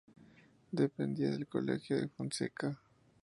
Dependía 0.71 1.29
del 1.29 1.45
Colegio 1.47 2.01
de 2.01 2.07
Fonseca. 2.07 2.75